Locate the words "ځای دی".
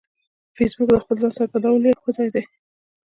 2.17-2.43